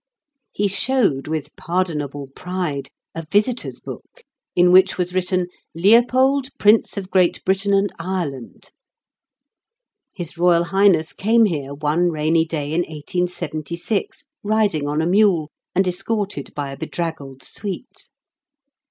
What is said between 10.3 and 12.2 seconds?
Royal Highness came here one